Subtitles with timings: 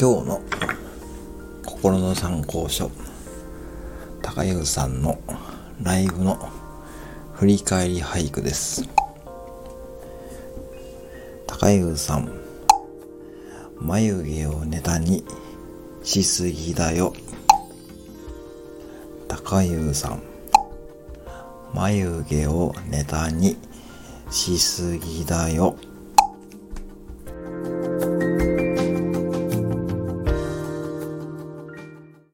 [0.00, 0.40] 今日の
[1.66, 2.88] 心の参考書
[4.22, 5.20] 高湯さんの
[5.82, 6.38] ライブの
[7.34, 8.88] 振り返り俳句です
[11.48, 12.30] 高湯さん
[13.80, 15.24] 眉毛をネタに
[16.04, 17.12] しすぎだよ
[19.26, 20.22] 高湯さん
[21.74, 23.56] 眉毛をネタに
[24.30, 25.76] しすぎだよ。